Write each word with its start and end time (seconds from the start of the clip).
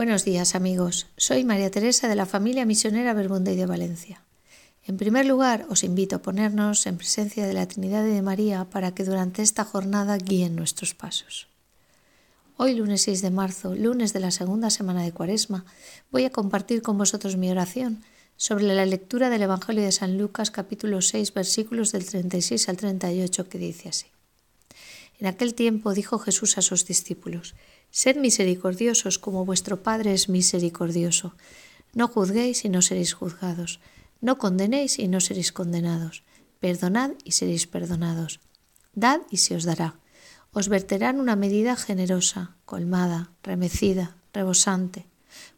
Buenos 0.00 0.24
días 0.24 0.54
amigos, 0.54 1.08
soy 1.18 1.44
María 1.44 1.70
Teresa 1.70 2.08
de 2.08 2.14
la 2.14 2.24
familia 2.24 2.64
misionera 2.64 3.12
y 3.12 3.54
de 3.54 3.66
Valencia. 3.66 4.22
En 4.82 4.96
primer 4.96 5.26
lugar, 5.26 5.66
os 5.68 5.84
invito 5.84 6.16
a 6.16 6.22
ponernos 6.22 6.86
en 6.86 6.96
presencia 6.96 7.46
de 7.46 7.52
la 7.52 7.68
Trinidad 7.68 8.06
y 8.06 8.12
de 8.12 8.22
María 8.22 8.64
para 8.64 8.94
que 8.94 9.04
durante 9.04 9.42
esta 9.42 9.62
jornada 9.62 10.16
guíen 10.16 10.56
nuestros 10.56 10.94
pasos. 10.94 11.48
Hoy, 12.56 12.76
lunes 12.76 13.02
6 13.02 13.20
de 13.20 13.30
marzo, 13.30 13.74
lunes 13.74 14.14
de 14.14 14.20
la 14.20 14.30
segunda 14.30 14.70
semana 14.70 15.02
de 15.02 15.12
Cuaresma, 15.12 15.66
voy 16.10 16.24
a 16.24 16.30
compartir 16.30 16.80
con 16.80 16.96
vosotros 16.96 17.36
mi 17.36 17.50
oración 17.50 18.02
sobre 18.38 18.64
la 18.64 18.86
lectura 18.86 19.28
del 19.28 19.42
Evangelio 19.42 19.84
de 19.84 19.92
San 19.92 20.16
Lucas 20.16 20.50
capítulo 20.50 21.02
6 21.02 21.34
versículos 21.34 21.92
del 21.92 22.06
36 22.06 22.70
al 22.70 22.78
38 22.78 23.50
que 23.50 23.58
dice 23.58 23.90
así. 23.90 24.06
En 25.18 25.26
aquel 25.26 25.52
tiempo 25.52 25.92
dijo 25.92 26.18
Jesús 26.18 26.56
a 26.56 26.62
sus 26.62 26.86
discípulos, 26.86 27.54
Sed 27.90 28.16
misericordiosos 28.16 29.18
como 29.18 29.44
vuestro 29.44 29.82
Padre 29.82 30.14
es 30.14 30.28
misericordioso. 30.28 31.34
No 31.92 32.08
juzguéis 32.08 32.64
y 32.64 32.68
no 32.68 32.82
seréis 32.82 33.14
juzgados. 33.14 33.80
No 34.20 34.38
condenéis 34.38 34.98
y 34.98 35.08
no 35.08 35.20
seréis 35.20 35.52
condenados. 35.52 36.22
Perdonad 36.60 37.12
y 37.24 37.32
seréis 37.32 37.66
perdonados. 37.66 38.40
Dad 38.94 39.20
y 39.30 39.38
se 39.38 39.56
os 39.56 39.64
dará. 39.64 39.96
Os 40.52 40.68
verterán 40.68 41.20
una 41.20 41.36
medida 41.36 41.76
generosa, 41.76 42.56
colmada, 42.64 43.30
remecida, 43.42 44.16
rebosante, 44.32 45.06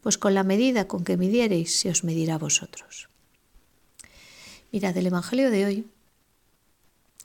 pues 0.00 0.18
con 0.18 0.34
la 0.34 0.44
medida 0.44 0.88
con 0.88 1.04
que 1.04 1.16
midiereis 1.16 1.78
se 1.78 1.90
os 1.90 2.04
medirá 2.04 2.34
a 2.34 2.38
vosotros. 2.38 3.08
Mirad, 4.72 4.96
el 4.96 5.06
Evangelio 5.06 5.50
de 5.50 5.64
hoy 5.64 5.86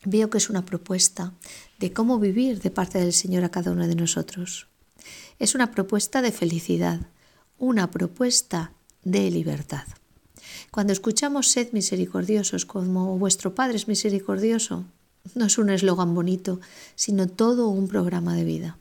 veo 0.04 0.30
que 0.30 0.38
es 0.38 0.50
una 0.50 0.66
propuesta 0.66 1.34
de 1.80 1.92
cómo 1.94 2.20
vivir 2.20 2.62
de 2.62 2.72
parte 2.72 3.00
del 3.00 3.14
Señor 3.14 3.44
a 3.44 3.50
cada 3.50 3.72
uno 3.72 3.88
de 3.88 3.96
nosotros. 3.96 4.68
Es 5.40 5.56
una 5.56 5.72
propuesta 5.72 6.22
de 6.22 6.32
felicidad, 6.32 7.02
una 7.58 7.92
propuesta 7.92 8.74
de 9.04 9.30
libertad. 9.32 9.84
Cuando 10.72 10.94
escuchamos 10.94 11.50
sed 11.50 11.70
misericordiosos 11.72 12.66
como 12.66 13.18
vuestro 13.18 13.56
Padre 13.56 13.78
es 13.78 13.88
misericordioso, 13.88 14.86
no 15.34 15.46
es 15.46 15.58
un 15.58 15.70
eslogan 15.70 16.14
bonito, 16.14 16.60
sino 16.96 17.28
todo 17.28 17.68
un 17.70 17.88
programa 17.88 18.36
de 18.36 18.44
vida. 18.44 18.78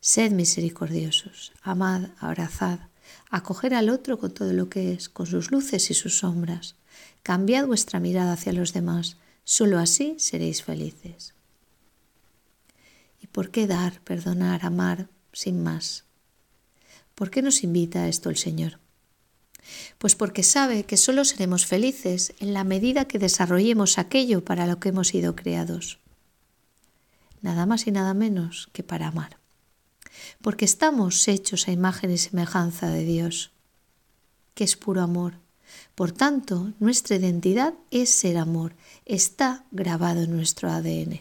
Sed 0.00 0.32
misericordiosos, 0.32 1.52
amad, 1.62 2.10
abrazad, 2.18 2.80
acoger 3.30 3.74
al 3.74 3.88
otro 3.88 4.18
con 4.18 4.32
todo 4.32 4.52
lo 4.52 4.68
que 4.68 4.92
es, 4.92 5.08
con 5.08 5.26
sus 5.26 5.50
luces 5.50 5.90
y 5.90 5.94
sus 5.94 6.18
sombras. 6.18 6.76
Cambiad 7.22 7.66
vuestra 7.66 8.00
mirada 8.00 8.32
hacia 8.32 8.52
los 8.52 8.72
demás, 8.72 9.16
solo 9.44 9.78
así 9.78 10.16
seréis 10.18 10.62
felices. 10.62 11.34
¿Y 13.22 13.28
por 13.28 13.50
qué 13.50 13.66
dar, 13.66 14.00
perdonar, 14.00 14.66
amar 14.66 15.08
sin 15.32 15.62
más? 15.62 16.04
¿Por 17.14 17.30
qué 17.30 17.40
nos 17.40 17.62
invita 17.62 18.02
a 18.02 18.08
esto 18.08 18.30
el 18.30 18.36
Señor? 18.36 18.80
Pues 19.98 20.16
porque 20.16 20.42
sabe 20.42 20.84
que 20.84 20.96
solo 20.96 21.24
seremos 21.24 21.66
felices 21.66 22.34
en 22.40 22.52
la 22.52 22.64
medida 22.64 23.06
que 23.06 23.20
desarrollemos 23.20 23.96
aquello 23.98 24.44
para 24.44 24.66
lo 24.66 24.80
que 24.80 24.88
hemos 24.88 25.08
sido 25.08 25.36
creados. 25.36 26.00
Nada 27.40 27.64
más 27.64 27.86
y 27.86 27.92
nada 27.92 28.12
menos 28.12 28.68
que 28.72 28.82
para 28.82 29.08
amar. 29.08 29.38
Porque 30.40 30.64
estamos 30.64 31.26
hechos 31.28 31.68
a 31.68 31.72
imagen 31.72 32.10
y 32.10 32.18
semejanza 32.18 32.90
de 32.90 33.04
Dios, 33.04 33.52
que 34.54 34.64
es 34.64 34.76
puro 34.76 35.00
amor. 35.00 35.34
Por 35.94 36.12
tanto, 36.12 36.72
nuestra 36.80 37.16
identidad 37.16 37.74
es 37.90 38.10
ser 38.10 38.36
amor, 38.36 38.74
está 39.06 39.64
grabado 39.70 40.22
en 40.22 40.32
nuestro 40.32 40.70
ADN. 40.70 41.20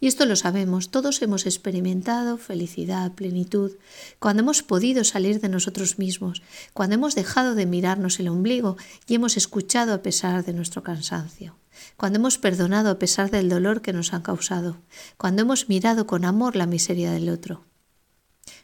Y 0.00 0.08
esto 0.08 0.26
lo 0.26 0.36
sabemos, 0.36 0.90
todos 0.90 1.22
hemos 1.22 1.46
experimentado 1.46 2.38
felicidad, 2.38 3.12
plenitud, 3.12 3.72
cuando 4.18 4.42
hemos 4.42 4.62
podido 4.62 5.04
salir 5.04 5.40
de 5.40 5.48
nosotros 5.48 5.98
mismos, 5.98 6.42
cuando 6.74 6.94
hemos 6.94 7.14
dejado 7.14 7.54
de 7.54 7.66
mirarnos 7.66 8.18
el 8.18 8.28
ombligo 8.28 8.76
y 9.06 9.14
hemos 9.14 9.36
escuchado 9.36 9.94
a 9.94 10.02
pesar 10.02 10.44
de 10.44 10.52
nuestro 10.52 10.82
cansancio, 10.82 11.56
cuando 11.96 12.18
hemos 12.18 12.38
perdonado 12.38 12.90
a 12.90 12.98
pesar 12.98 13.30
del 13.30 13.48
dolor 13.48 13.80
que 13.80 13.92
nos 13.92 14.12
han 14.12 14.22
causado, 14.22 14.78
cuando 15.16 15.42
hemos 15.42 15.68
mirado 15.68 16.06
con 16.06 16.24
amor 16.24 16.56
la 16.56 16.66
miseria 16.66 17.12
del 17.12 17.28
otro, 17.28 17.64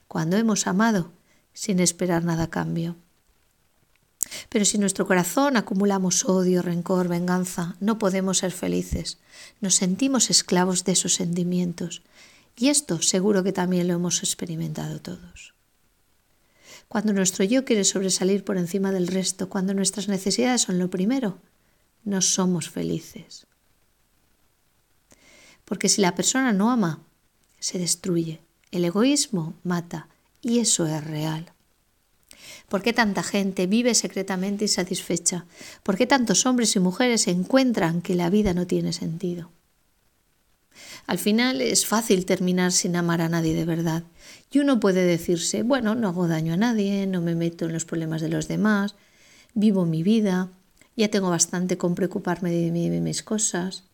cuando 0.08 0.36
hemos 0.36 0.66
amado 0.66 1.12
sin 1.52 1.80
esperar 1.80 2.24
nada 2.24 2.44
a 2.44 2.50
cambio. 2.50 2.96
Pero 4.48 4.64
si 4.64 4.76
en 4.76 4.82
nuestro 4.82 5.06
corazón 5.06 5.56
acumulamos 5.56 6.24
odio, 6.24 6.62
rencor, 6.62 7.08
venganza, 7.08 7.76
no 7.80 7.98
podemos 7.98 8.38
ser 8.38 8.52
felices. 8.52 9.18
Nos 9.60 9.74
sentimos 9.74 10.30
esclavos 10.30 10.84
de 10.84 10.92
esos 10.92 11.14
sentimientos. 11.14 12.02
Y 12.56 12.68
esto 12.68 13.02
seguro 13.02 13.42
que 13.44 13.52
también 13.52 13.88
lo 13.88 13.94
hemos 13.94 14.22
experimentado 14.22 15.00
todos. 15.00 15.54
Cuando 16.88 17.12
nuestro 17.12 17.44
yo 17.44 17.64
quiere 17.64 17.84
sobresalir 17.84 18.44
por 18.44 18.56
encima 18.56 18.92
del 18.92 19.08
resto, 19.08 19.48
cuando 19.48 19.74
nuestras 19.74 20.08
necesidades 20.08 20.62
son 20.62 20.78
lo 20.78 20.88
primero, 20.88 21.38
no 22.04 22.22
somos 22.22 22.70
felices. 22.70 23.46
Porque 25.64 25.88
si 25.88 26.00
la 26.00 26.14
persona 26.14 26.52
no 26.52 26.70
ama, 26.70 27.00
se 27.58 27.78
destruye. 27.78 28.40
El 28.70 28.84
egoísmo 28.84 29.54
mata 29.64 30.08
y 30.40 30.60
eso 30.60 30.86
es 30.86 31.02
real. 31.04 31.52
¿Por 32.68 32.82
qué 32.82 32.92
tanta 32.92 33.22
gente 33.22 33.66
vive 33.66 33.94
secretamente 33.94 34.64
insatisfecha? 34.64 35.46
¿Por 35.82 35.96
qué 35.96 36.06
tantos 36.06 36.46
hombres 36.46 36.74
y 36.76 36.80
mujeres 36.80 37.28
encuentran 37.28 38.02
que 38.02 38.14
la 38.14 38.30
vida 38.30 38.54
no 38.54 38.66
tiene 38.66 38.92
sentido? 38.92 39.50
Al 41.06 41.18
final 41.18 41.60
es 41.60 41.86
fácil 41.86 42.26
terminar 42.26 42.72
sin 42.72 42.96
amar 42.96 43.20
a 43.20 43.28
nadie 43.28 43.54
de 43.54 43.64
verdad. 43.64 44.02
Y 44.50 44.58
uno 44.58 44.80
puede 44.80 45.04
decirse, 45.04 45.62
bueno, 45.62 45.94
no 45.94 46.08
hago 46.08 46.28
daño 46.28 46.54
a 46.54 46.56
nadie, 46.56 47.06
no 47.06 47.20
me 47.20 47.34
meto 47.34 47.66
en 47.66 47.72
los 47.72 47.84
problemas 47.84 48.20
de 48.20 48.28
los 48.28 48.48
demás, 48.48 48.94
vivo 49.54 49.86
mi 49.86 50.02
vida, 50.02 50.50
ya 50.96 51.08
tengo 51.08 51.30
bastante 51.30 51.78
con 51.78 51.94
preocuparme 51.94 52.50
de, 52.50 52.70
mí, 52.70 52.88
de 52.88 53.00
mis 53.00 53.22
cosas. 53.22 53.84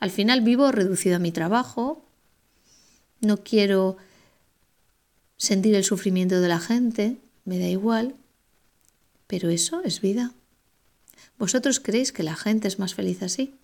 Al 0.00 0.10
final 0.10 0.42
vivo 0.42 0.70
reducido 0.72 1.16
a 1.16 1.20
mi 1.20 1.32
trabajo, 1.32 2.04
no 3.20 3.38
quiero 3.38 3.96
sentir 5.36 5.74
el 5.74 5.84
sufrimiento 5.84 6.40
de 6.40 6.48
la 6.48 6.60
gente, 6.60 7.18
me 7.44 7.58
da 7.58 7.68
igual, 7.68 8.14
pero 9.26 9.50
eso 9.50 9.82
es 9.82 10.00
vida. 10.00 10.32
¿Vosotros 11.38 11.80
creéis 11.80 12.12
que 12.12 12.22
la 12.22 12.36
gente 12.36 12.68
es 12.68 12.78
más 12.78 12.94
feliz 12.94 13.22
así? 13.22 13.54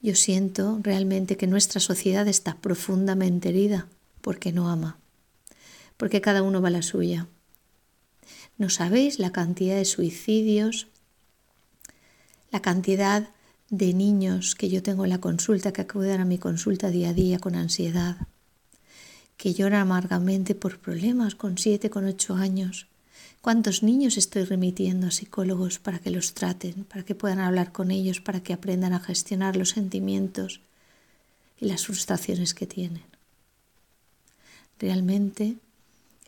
Yo 0.00 0.16
siento 0.16 0.80
realmente 0.82 1.36
que 1.36 1.46
nuestra 1.46 1.80
sociedad 1.80 2.26
está 2.26 2.56
profundamente 2.56 3.50
herida 3.50 3.86
porque 4.20 4.52
no 4.52 4.68
ama, 4.68 4.98
porque 5.96 6.20
cada 6.20 6.42
uno 6.42 6.60
va 6.60 6.68
a 6.68 6.72
la 6.72 6.82
suya. 6.82 7.28
No 8.58 8.68
sabéis 8.68 9.18
la 9.18 9.30
cantidad 9.30 9.76
de 9.76 9.84
suicidios, 9.84 10.88
la 12.50 12.60
cantidad 12.60 13.28
de 13.70 13.94
niños 13.94 14.54
que 14.54 14.68
yo 14.68 14.82
tengo 14.82 15.04
en 15.04 15.10
la 15.10 15.20
consulta, 15.20 15.72
que 15.72 15.82
acuden 15.82 16.20
a 16.20 16.24
mi 16.24 16.38
consulta 16.38 16.90
día 16.90 17.10
a 17.10 17.14
día 17.14 17.38
con 17.38 17.54
ansiedad, 17.54 18.16
que 19.42 19.54
llora 19.54 19.80
amargamente 19.80 20.54
por 20.54 20.78
problemas 20.78 21.34
con 21.34 21.58
siete, 21.58 21.90
con 21.90 22.04
ocho 22.04 22.36
años. 22.36 22.86
¿Cuántos 23.40 23.82
niños 23.82 24.16
estoy 24.16 24.44
remitiendo 24.44 25.08
a 25.08 25.10
psicólogos 25.10 25.80
para 25.80 25.98
que 25.98 26.12
los 26.12 26.32
traten, 26.32 26.84
para 26.84 27.04
que 27.04 27.16
puedan 27.16 27.40
hablar 27.40 27.72
con 27.72 27.90
ellos, 27.90 28.20
para 28.20 28.40
que 28.44 28.52
aprendan 28.52 28.92
a 28.92 29.00
gestionar 29.00 29.56
los 29.56 29.70
sentimientos 29.70 30.60
y 31.58 31.66
las 31.66 31.86
frustraciones 31.86 32.54
que 32.54 32.68
tienen? 32.68 33.02
Realmente 34.78 35.56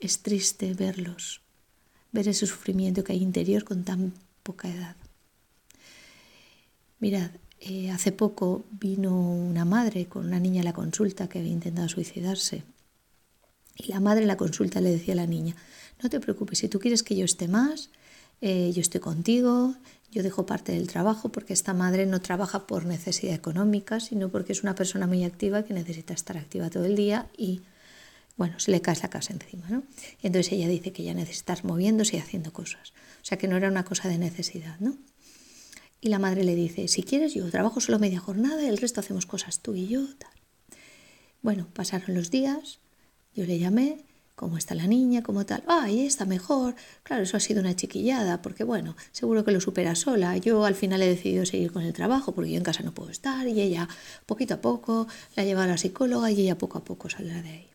es 0.00 0.18
triste 0.18 0.74
verlos, 0.74 1.40
ver 2.10 2.26
ese 2.26 2.46
sufrimiento 2.46 3.04
que 3.04 3.12
hay 3.12 3.22
interior 3.22 3.62
con 3.62 3.84
tan 3.84 4.12
poca 4.42 4.68
edad. 4.68 4.96
Mirad, 6.98 7.30
eh, 7.60 7.92
hace 7.92 8.10
poco 8.10 8.64
vino 8.72 9.14
una 9.16 9.64
madre 9.64 10.06
con 10.06 10.26
una 10.26 10.40
niña 10.40 10.62
a 10.62 10.64
la 10.64 10.72
consulta 10.72 11.28
que 11.28 11.38
había 11.38 11.52
intentado 11.52 11.88
suicidarse 11.88 12.64
y 13.84 13.92
la 13.92 14.00
madre 14.00 14.22
en 14.22 14.28
la 14.28 14.36
consulta 14.36 14.80
le 14.80 14.90
decía 14.90 15.14
a 15.14 15.16
la 15.16 15.26
niña, 15.26 15.54
no 16.02 16.10
te 16.10 16.20
preocupes, 16.20 16.58
si 16.58 16.68
tú 16.68 16.78
quieres 16.78 17.02
que 17.02 17.16
yo 17.16 17.24
esté 17.24 17.48
más, 17.48 17.90
eh, 18.40 18.72
yo 18.74 18.80
estoy 18.80 19.00
contigo, 19.00 19.74
yo 20.10 20.22
dejo 20.22 20.46
parte 20.46 20.72
del 20.72 20.86
trabajo 20.86 21.30
porque 21.30 21.52
esta 21.52 21.74
madre 21.74 22.06
no 22.06 22.20
trabaja 22.20 22.66
por 22.66 22.84
necesidad 22.84 23.34
económica, 23.34 24.00
sino 24.00 24.28
porque 24.28 24.52
es 24.52 24.62
una 24.62 24.74
persona 24.74 25.06
muy 25.06 25.24
activa 25.24 25.64
que 25.64 25.74
necesita 25.74 26.14
estar 26.14 26.36
activa 26.36 26.70
todo 26.70 26.84
el 26.84 26.94
día 26.94 27.28
y, 27.36 27.62
bueno, 28.36 28.60
se 28.60 28.70
le 28.70 28.80
cae 28.80 28.96
la 29.02 29.10
casa 29.10 29.32
encima, 29.32 29.68
¿no? 29.68 29.82
entonces 30.22 30.52
ella 30.52 30.68
dice 30.68 30.92
que 30.92 31.02
ya 31.02 31.14
necesita 31.14 31.54
estar 31.54 31.64
moviéndose 31.64 32.16
y 32.16 32.20
haciendo 32.20 32.52
cosas. 32.52 32.92
O 33.22 33.24
sea 33.24 33.38
que 33.38 33.48
no 33.48 33.56
era 33.56 33.68
una 33.68 33.84
cosa 33.84 34.08
de 34.08 34.18
necesidad, 34.18 34.78
¿no? 34.80 34.96
Y 36.00 36.08
la 36.08 36.18
madre 36.18 36.44
le 36.44 36.54
dice, 36.54 36.86
si 36.86 37.02
quieres 37.02 37.32
yo 37.32 37.50
trabajo 37.50 37.80
solo 37.80 37.98
media 37.98 38.20
jornada 38.20 38.62
y 38.62 38.66
el 38.66 38.76
resto 38.76 39.00
hacemos 39.00 39.24
cosas 39.24 39.60
tú 39.60 39.74
y 39.74 39.88
yo. 39.88 40.06
Bueno, 41.40 41.66
pasaron 41.72 42.14
los 42.14 42.30
días, 42.30 42.78
yo 43.34 43.44
le 43.44 43.58
llamé, 43.58 43.98
¿cómo 44.34 44.56
está 44.58 44.74
la 44.74 44.86
niña? 44.86 45.22
¿Cómo 45.22 45.44
tal? 45.46 45.62
¡Ay, 45.66 46.06
está 46.06 46.24
mejor! 46.24 46.74
Claro, 47.02 47.22
eso 47.22 47.36
ha 47.36 47.40
sido 47.40 47.60
una 47.60 47.76
chiquillada, 47.76 48.42
porque 48.42 48.64
bueno, 48.64 48.96
seguro 49.12 49.44
que 49.44 49.52
lo 49.52 49.60
supera 49.60 49.94
sola. 49.94 50.36
Yo 50.36 50.64
al 50.64 50.74
final 50.74 51.02
he 51.02 51.06
decidido 51.08 51.46
seguir 51.46 51.72
con 51.72 51.82
el 51.82 51.92
trabajo, 51.92 52.32
porque 52.32 52.50
yo 52.50 52.58
en 52.58 52.64
casa 52.64 52.82
no 52.82 52.92
puedo 52.94 53.10
estar, 53.10 53.46
y 53.48 53.60
ella 53.60 53.88
poquito 54.26 54.54
a 54.54 54.60
poco 54.60 55.06
la 55.36 55.44
lleva 55.44 55.64
a 55.64 55.66
la 55.66 55.78
psicóloga 55.78 56.30
y 56.30 56.40
ella 56.42 56.58
poco 56.58 56.78
a 56.78 56.84
poco 56.84 57.08
saldrá 57.10 57.42
de 57.42 57.50
ahí. 57.50 57.70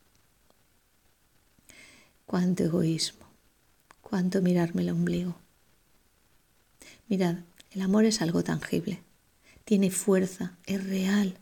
cuánto 2.30 2.64
egoísmo, 2.64 3.26
cuánto 4.02 4.44
mirarme 4.44 4.84
el 4.84 4.92
ombligo. 4.92 5.34
Mirad, 7.08 7.38
el 7.72 7.82
amor 7.82 8.06
es 8.06 8.22
algo 8.22 8.44
tangible, 8.44 9.02
tiene 9.66 9.90
fuerza, 9.90 10.56
es 10.68 10.84
real, 10.84 11.40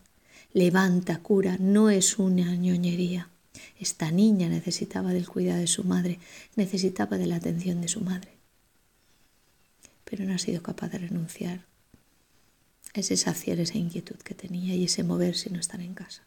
levanta, 0.54 1.18
cura, 1.18 1.58
no 1.60 1.90
es 1.90 2.18
una 2.18 2.56
ñoñería. 2.56 3.28
Esta 3.78 4.10
niña 4.10 4.48
necesitaba 4.48 5.12
del 5.12 5.28
cuidado 5.28 5.60
de 5.60 5.66
su 5.66 5.84
madre, 5.84 6.18
necesitaba 6.56 7.18
de 7.18 7.26
la 7.26 7.36
atención 7.36 7.80
de 7.80 7.88
su 7.88 8.00
madre. 8.00 8.32
Pero 10.04 10.24
no 10.24 10.34
ha 10.34 10.38
sido 10.38 10.62
capaz 10.62 10.88
de 10.88 10.98
renunciar 10.98 11.64
a 12.94 13.00
ese 13.00 13.16
saciar 13.16 13.60
esa 13.60 13.78
inquietud 13.78 14.16
que 14.16 14.34
tenía 14.34 14.74
y 14.74 14.84
ese 14.84 15.02
mover 15.02 15.36
si 15.36 15.50
no 15.50 15.60
estar 15.60 15.80
en 15.80 15.94
casa. 15.94 16.22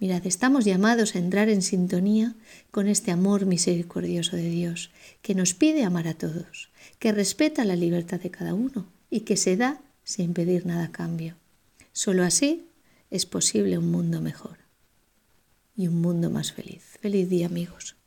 Mirad, 0.00 0.26
estamos 0.26 0.64
llamados 0.64 1.14
a 1.14 1.18
entrar 1.18 1.48
en 1.48 1.60
sintonía 1.60 2.34
con 2.70 2.86
este 2.86 3.10
amor 3.10 3.46
misericordioso 3.46 4.36
de 4.36 4.48
Dios, 4.48 4.90
que 5.22 5.34
nos 5.34 5.54
pide 5.54 5.82
amar 5.82 6.06
a 6.06 6.14
todos, 6.14 6.70
que 7.00 7.10
respeta 7.10 7.64
la 7.64 7.74
libertad 7.74 8.20
de 8.20 8.30
cada 8.30 8.54
uno 8.54 8.86
y 9.10 9.20
que 9.20 9.36
se 9.36 9.56
da 9.56 9.80
sin 10.04 10.34
pedir 10.34 10.66
nada 10.66 10.84
a 10.84 10.92
cambio. 10.92 11.36
Solo 11.92 12.22
así 12.22 12.68
es 13.10 13.26
posible 13.26 13.76
un 13.76 13.90
mundo 13.90 14.20
mejor 14.20 14.67
y 15.78 15.86
un 15.86 16.00
mundo 16.02 16.28
más 16.28 16.52
feliz. 16.52 16.98
Feliz 17.00 17.30
día 17.30 17.46
amigos. 17.46 17.97